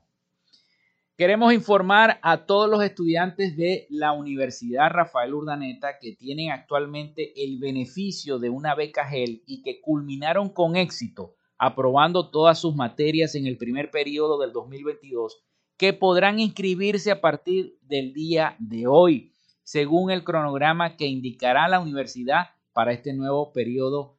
[1.20, 7.58] Queremos informar a todos los estudiantes de la Universidad Rafael Urdaneta que tienen actualmente el
[7.58, 13.46] beneficio de una beca GEL y que culminaron con éxito aprobando todas sus materias en
[13.46, 15.42] el primer periodo del 2022,
[15.76, 19.30] que podrán inscribirse a partir del día de hoy,
[19.62, 24.16] según el cronograma que indicará la universidad para este nuevo periodo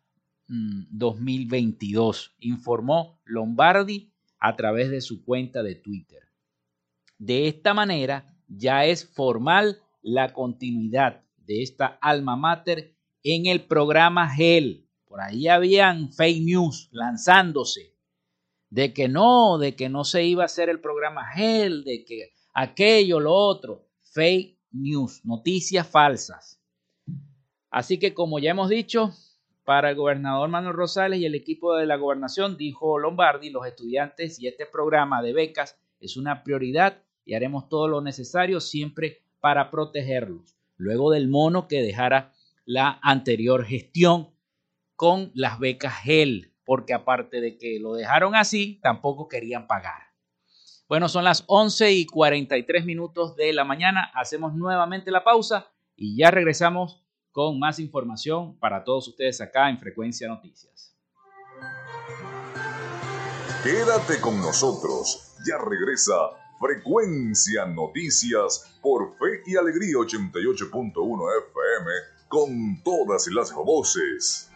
[0.47, 6.20] 2022, mm, informó Lombardi a través de su cuenta de Twitter.
[7.21, 14.27] De esta manera, ya es formal la continuidad de esta alma mater en el programa
[14.27, 14.89] GEL.
[15.05, 17.95] Por ahí habían fake news lanzándose
[18.71, 22.31] de que no, de que no se iba a hacer el programa GEL, de que
[22.55, 23.87] aquello, lo otro.
[24.01, 26.59] Fake news, noticias falsas.
[27.69, 29.13] Así que como ya hemos dicho,
[29.63, 34.39] para el gobernador Manuel Rosales y el equipo de la gobernación, dijo Lombardi, los estudiantes
[34.39, 39.71] y este programa de becas es una prioridad y haremos todo lo necesario siempre para
[39.71, 40.55] protegerlos.
[40.77, 42.33] Luego del mono que dejara
[42.65, 44.29] la anterior gestión
[44.95, 50.11] con las becas GEL, porque aparte de que lo dejaron así, tampoco querían pagar.
[50.87, 54.11] Bueno, son las 11 y 43 minutos de la mañana.
[54.13, 57.01] Hacemos nuevamente la pausa y ya regresamos
[57.31, 60.93] con más información para todos ustedes acá en Frecuencia Noticias.
[63.63, 65.35] Quédate con nosotros.
[65.47, 66.13] Ya regresa
[66.61, 70.93] Frecuencia Noticias por Fe y Alegría 88.1
[71.49, 71.91] FM
[72.27, 74.51] con todas las voces.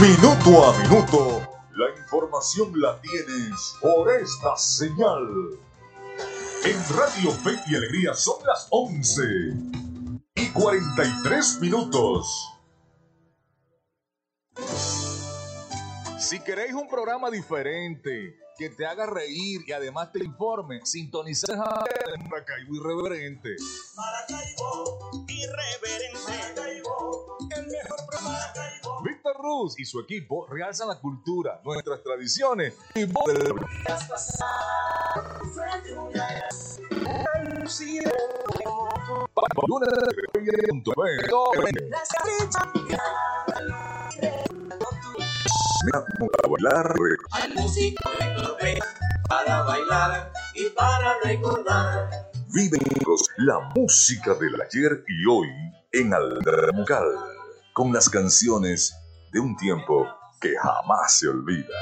[0.00, 1.42] Minuto a minuto,
[1.76, 5.28] la información la tienes por esta señal.
[6.64, 9.22] En Radio Fe y Alegría son las 11
[10.34, 12.54] y 43 minutos.
[16.18, 22.28] Si queréis un programa diferente, que te haga reír y además te informe, sintonizar en
[22.28, 23.54] Maracaibo Irreverente.
[23.94, 26.18] Maracaibo Irreverente.
[26.26, 28.52] Maracaibo, el mejor programa.
[29.04, 33.06] Víctor Ruz y su equipo realzan la cultura, nuestras tradiciones y
[47.30, 48.10] Hay música
[49.28, 52.30] para bailar y para recordar.
[52.52, 52.80] Viven
[53.36, 55.48] la música del ayer y hoy
[55.92, 57.04] en Aldramucal,
[57.74, 58.92] con las canciones
[59.32, 60.06] de un tiempo
[60.40, 61.74] que jamás se olvida.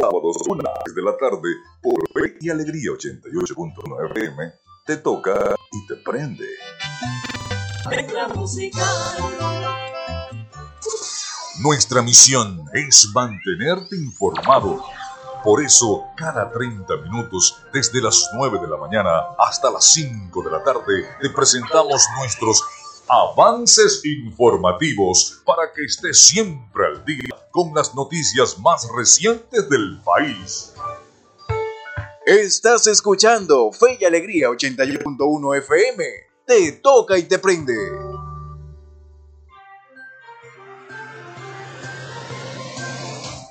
[0.00, 1.48] Sábados, una de la tarde,
[1.82, 4.52] por Fe y Alegría 88.9 FM,
[4.86, 6.46] te toca y te prende.
[8.14, 8.84] la música.
[11.60, 14.80] Nuestra misión es mantenerte informado.
[15.42, 20.50] Por eso, cada 30 minutos, desde las 9 de la mañana hasta las 5 de
[20.52, 22.62] la tarde, te presentamos nuestros
[23.08, 30.74] avances informativos para que estés siempre al día con las noticias más recientes del país.
[32.24, 36.04] Estás escuchando Fe y Alegría 81.1 FM.
[36.46, 38.07] Te toca y te prende.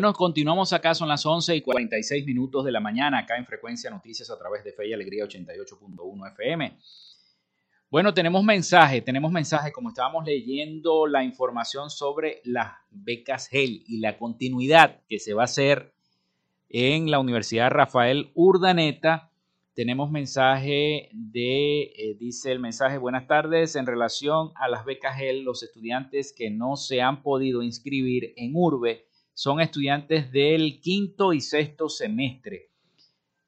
[0.00, 3.90] Bueno, continuamos acá, son las 11 y 46 minutos de la mañana, acá en Frecuencia
[3.90, 6.74] Noticias a través de Fe y Alegría 88.1 FM.
[7.90, 14.00] Bueno, tenemos mensaje, tenemos mensaje, como estábamos leyendo la información sobre las becas GEL y
[14.00, 15.92] la continuidad que se va a hacer
[16.70, 19.30] en la Universidad Rafael Urdaneta.
[19.74, 25.42] Tenemos mensaje de, eh, dice el mensaje, buenas tardes, en relación a las becas GEL,
[25.42, 31.40] los estudiantes que no se han podido inscribir en URBE son estudiantes del quinto y
[31.40, 32.70] sexto semestre,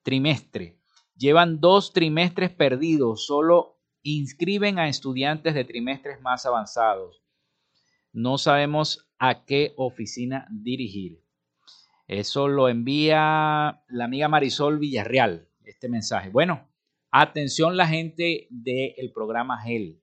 [0.02, 0.78] trimestre.
[1.16, 7.22] Llevan dos trimestres perdidos, solo inscriben a estudiantes de trimestres más avanzados.
[8.12, 11.22] no sabemos a qué oficina dirigir.
[12.08, 16.28] Eso lo envía la amiga Marisol Villarreal, este mensaje.
[16.28, 16.68] Bueno,
[17.10, 20.01] atención la gente del programa GEL.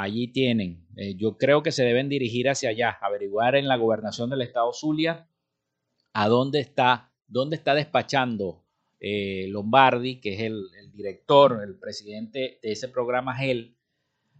[0.00, 0.86] Allí tienen.
[0.96, 4.72] Eh, yo creo que se deben dirigir hacia allá, averiguar en la gobernación del estado
[4.72, 5.28] Zulia
[6.12, 8.64] a dónde está, dónde está despachando
[9.00, 13.76] eh, Lombardi, que es el, director, el presidente de ese programa GEL,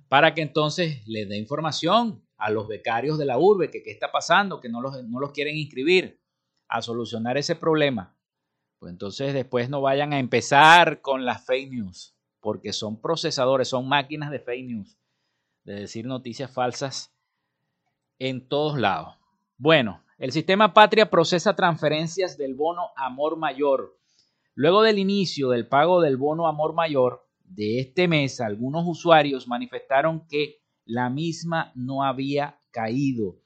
[0.08, 4.12] para que entonces les dé información a los becarios de la urbe, que qué está
[4.12, 6.20] pasando, que no los, no los quieren inscribir,
[6.68, 8.16] a solucionar ese problema.
[8.78, 13.88] Pues entonces después no vayan a empezar con las fake news, porque son procesadores, son
[13.88, 14.98] máquinas de fake news,
[15.68, 17.14] de decir noticias falsas
[18.18, 19.16] en todos lados.
[19.58, 23.98] Bueno, el sistema Patria procesa transferencias del bono Amor Mayor.
[24.54, 30.26] Luego del inicio del pago del bono Amor Mayor de este mes, algunos usuarios manifestaron
[30.26, 33.36] que la misma no había caído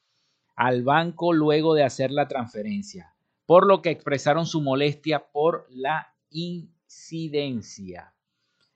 [0.55, 3.17] al banco luego de hacer la transferencia,
[3.47, 8.12] por lo que expresaron su molestia por la incidencia.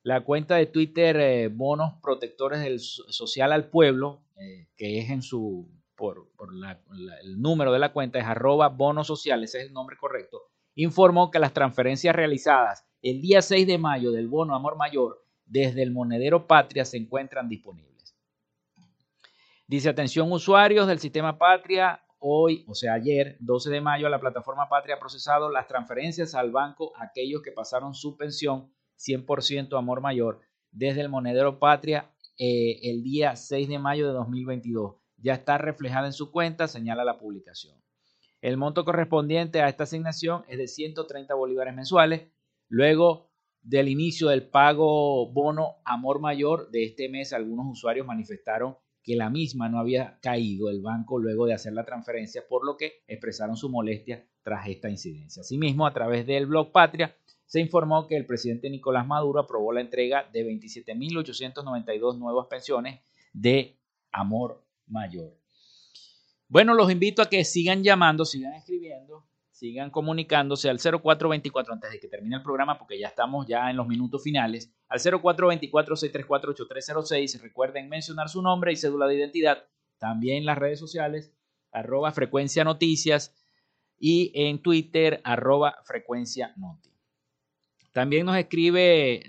[0.07, 5.21] La cuenta de Twitter eh, Bonos Protectores del Social al Pueblo, eh, que es en
[5.21, 6.29] su, por,
[7.25, 10.43] el número de la cuenta, es arroba bonos sociales, es el nombre correcto,
[10.77, 15.83] informó que las transferencias realizadas el día 6 de mayo del bono Amor Mayor desde
[15.83, 18.17] el monedero Patria se encuentran disponibles.
[19.67, 24.69] Dice, atención usuarios del sistema Patria, hoy, o sea, ayer, 12 de mayo, la plataforma
[24.69, 30.41] Patria ha procesado las transferencias al banco aquellos que pasaron su pensión 100% amor mayor
[30.71, 34.97] desde el monedero Patria eh, el día 6 de mayo de 2022.
[35.19, 37.81] Ya está reflejada en su cuenta, señala la publicación.
[38.43, 42.29] El monto correspondiente a esta asignación es de 130 bolívares mensuales.
[42.69, 43.31] Luego
[43.63, 49.31] del inicio del pago bono Amor Mayor de este mes, algunos usuarios manifestaron que la
[49.31, 53.57] misma no había caído el banco luego de hacer la transferencia, por lo que expresaron
[53.57, 55.41] su molestia tras esta incidencia.
[55.41, 57.17] Asimismo, a través del blog Patria,
[57.47, 63.01] se informó que el presidente Nicolás Maduro aprobó la entrega de 27.892 nuevas pensiones
[63.33, 63.79] de
[64.13, 65.37] amor mayor.
[66.49, 69.25] Bueno, los invito a que sigan llamando, sigan escribiendo
[69.57, 73.79] sigan comunicándose al 0424 antes de que termine el programa porque ya estamos ya en
[73.79, 74.71] los minutos finales.
[74.89, 77.41] Al 0424-634-8306.
[77.41, 79.65] Recuerden mencionar su nombre y cédula de identidad.
[79.97, 81.33] También en las redes sociales,
[81.73, 83.35] arroba frecuencia noticias
[83.99, 86.91] y en Twitter, arroba frecuencia noti.
[87.97, 89.23] También nos escribe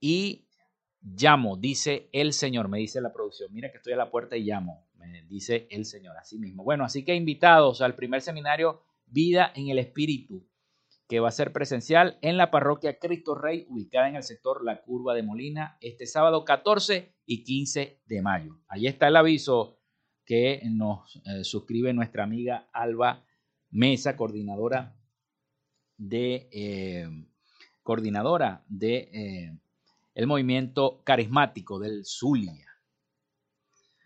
[0.00, 0.48] y
[1.02, 3.52] llamo, dice el Señor, me dice la producción.
[3.52, 6.64] Mira que estoy a la puerta y llamo, me dice el Señor, así mismo.
[6.64, 10.48] Bueno, así que invitados al primer seminario Vida en el Espíritu,
[11.12, 14.80] que va a ser presencial en la parroquia Cristo Rey, ubicada en el sector La
[14.80, 18.62] Curva de Molina, este sábado 14 y 15 de mayo.
[18.66, 19.78] Allí está el aviso
[20.24, 23.26] que nos eh, suscribe nuestra amiga Alba
[23.68, 24.96] Mesa, coordinadora
[25.98, 27.06] de, eh,
[27.82, 29.58] coordinadora de eh,
[30.14, 32.66] el movimiento carismático del Zulia.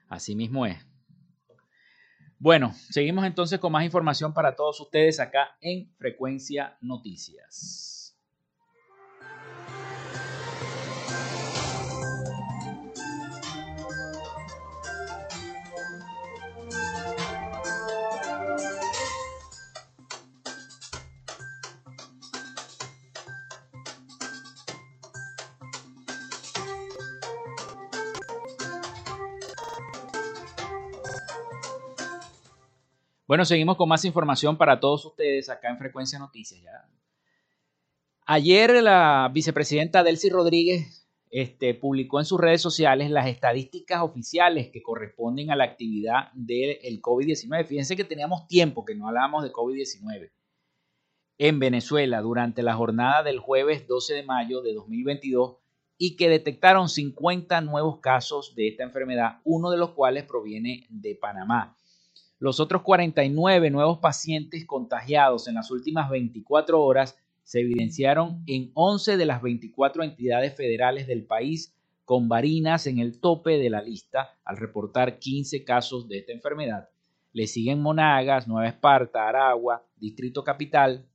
[0.08, 0.84] Así mismo es.
[2.38, 7.95] Bueno, seguimos entonces con más información para todos ustedes acá en Frecuencia Noticias.
[33.26, 36.62] Bueno, seguimos con más información para todos ustedes acá en Frecuencia Noticias.
[36.62, 36.88] Ya.
[38.24, 44.82] Ayer la vicepresidenta Delcy Rodríguez este, publicó en sus redes sociales las estadísticas oficiales que
[44.82, 47.66] corresponden a la actividad del COVID-19.
[47.66, 50.30] Fíjense que teníamos tiempo que no hablábamos de COVID-19
[51.38, 55.56] en Venezuela durante la jornada del jueves 12 de mayo de 2022
[55.98, 61.16] y que detectaron 50 nuevos casos de esta enfermedad, uno de los cuales proviene de
[61.16, 61.76] Panamá.
[62.38, 69.16] Los otros 49 nuevos pacientes contagiados en las últimas 24 horas se evidenciaron en 11
[69.16, 71.74] de las 24 entidades federales del país
[72.04, 76.90] con Barinas en el tope de la lista al reportar 15 casos de esta enfermedad.
[77.32, 81.06] Le siguen Monagas, Nueva Esparta, Aragua, Distrito Capital.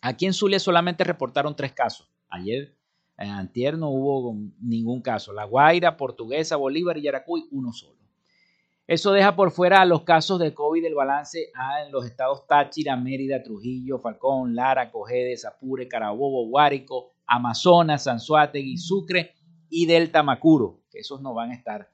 [0.00, 2.10] Aquí en Zulia solamente reportaron tres casos.
[2.28, 2.74] Ayer,
[3.18, 5.32] en eh, antier, no hubo ningún caso.
[5.32, 7.99] La Guaira, Portuguesa, Bolívar y Yaracuy, uno solo.
[8.90, 11.52] Eso deja por fuera los casos de COVID del balance
[11.84, 19.36] en los estados Táchira, Mérida, Trujillo, Falcón, Lara, Cojedes, Apure, Carabobo, Guárico, Amazonas, Sanzuategui, Sucre
[19.68, 21.88] y Delta Macuro, que esos no van a estar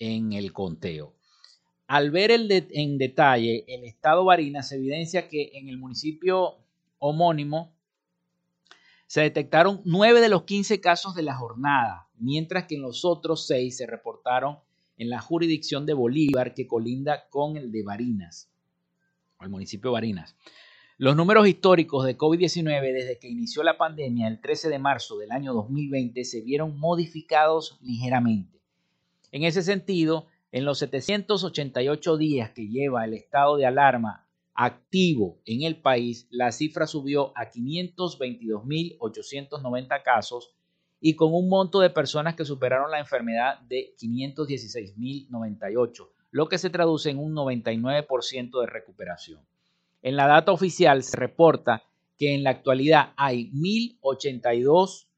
[0.00, 1.14] en el conteo.
[1.86, 6.56] Al ver en detalle el estado Barinas, se evidencia que en el municipio
[6.98, 7.72] homónimo
[9.06, 13.46] se detectaron 9 de los 15 casos de la jornada, mientras que en los otros
[13.46, 14.58] 6 se reportaron
[14.98, 18.50] en la jurisdicción de Bolívar que colinda con el de Barinas,
[19.40, 20.36] el municipio de Barinas.
[20.98, 25.30] Los números históricos de COVID-19 desde que inició la pandemia el 13 de marzo del
[25.30, 28.62] año 2020 se vieron modificados ligeramente.
[29.30, 35.64] En ese sentido, en los 788 días que lleva el estado de alarma activo en
[35.64, 40.55] el país, la cifra subió a 522.890 casos
[41.00, 46.70] y con un monto de personas que superaron la enfermedad de 516.098, lo que se
[46.70, 49.40] traduce en un 99% de recuperación.
[50.02, 51.84] En la data oficial se reporta
[52.18, 55.08] que en la actualidad hay 1082,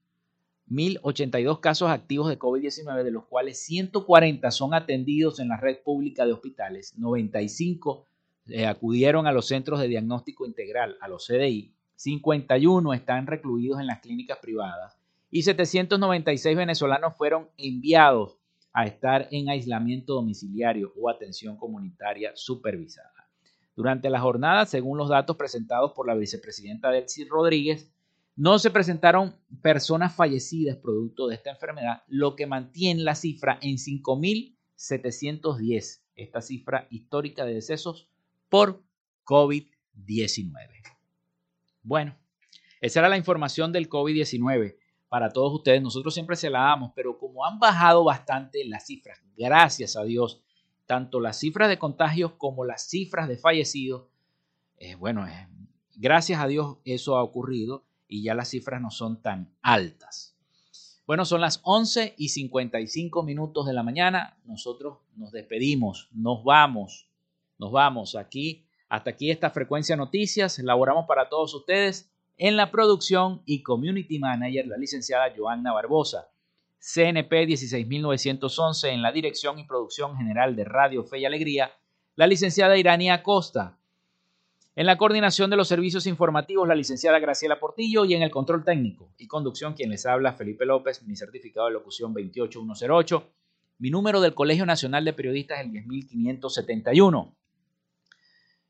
[0.67, 6.27] 1082 casos activos de COVID-19, de los cuales 140 son atendidos en la red pública
[6.27, 8.05] de hospitales, 95
[8.49, 13.87] eh, acudieron a los centros de diagnóstico integral, a los CDI, 51 están recluidos en
[13.87, 14.98] las clínicas privadas
[15.31, 18.39] y 796 venezolanos fueron enviados
[18.73, 23.29] a estar en aislamiento domiciliario o atención comunitaria supervisada.
[23.75, 27.91] Durante la jornada, según los datos presentados por la vicepresidenta Delcy Rodríguez,
[28.37, 33.77] no se presentaron personas fallecidas producto de esta enfermedad, lo que mantiene la cifra en
[33.77, 38.09] 5.710, esta cifra histórica de decesos
[38.49, 38.85] por
[39.25, 40.53] COVID-19.
[41.83, 42.17] Bueno,
[42.81, 44.77] esa era la información del COVID-19
[45.09, 45.83] para todos ustedes.
[45.83, 50.43] Nosotros siempre se la damos, pero como han bajado bastante las cifras, gracias a Dios,
[50.87, 54.09] tanto las cifras de contagios como las cifras de fallecidos,
[54.79, 55.49] eh, bueno, eh,
[55.97, 60.37] gracias a Dios eso ha ocurrido y ya las cifras no son tan altas.
[61.07, 64.37] Bueno, son las 11 y 55 minutos de la mañana.
[64.45, 67.09] Nosotros nos despedimos, nos vamos,
[67.59, 68.67] nos vamos aquí.
[68.91, 70.59] Hasta aquí esta frecuencia noticias.
[70.59, 76.29] Elaboramos para todos ustedes en la producción y community manager la licenciada Joanna Barbosa.
[76.79, 81.73] CNP 16911 en la dirección y producción general de Radio Fe y Alegría,
[82.15, 83.77] la licenciada Irania Costa.
[84.77, 88.65] En la coordinación de los servicios informativos, la licenciada Graciela Portillo y en el control
[88.65, 93.29] técnico y conducción, quien les habla, Felipe López, mi certificado de locución 28108,
[93.79, 97.35] mi número del Colegio Nacional de Periodistas el 10571.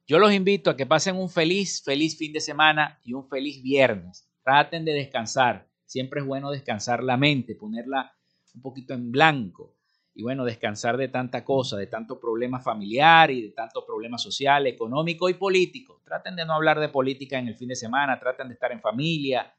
[0.09, 3.63] Yo los invito a que pasen un feliz, feliz fin de semana y un feliz
[3.63, 4.29] viernes.
[4.43, 8.15] Traten de descansar siempre es bueno descansar la mente, ponerla
[8.55, 9.77] un poquito en blanco
[10.15, 14.67] y bueno, descansar de tanta cosa, de tanto problema familiar y de tanto problema social,
[14.67, 16.03] económico y político.
[16.05, 18.81] Traten de no hablar de política en el fin de semana, traten de estar en
[18.81, 19.55] familia,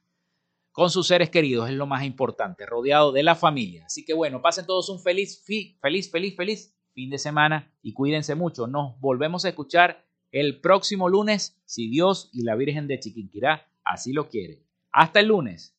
[0.71, 3.85] con sus seres queridos, es lo más importante, rodeado de la familia.
[3.85, 5.43] Así que bueno, pasen todos un feliz,
[5.81, 8.67] feliz, feliz, feliz fin de semana y cuídense mucho.
[8.67, 14.13] Nos volvemos a escuchar el próximo lunes, si Dios y la Virgen de Chiquinquirá así
[14.13, 14.63] lo quieren.
[14.91, 15.75] Hasta el lunes.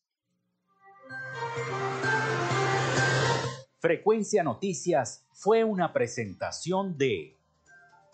[3.79, 7.37] Frecuencia Noticias fue una presentación de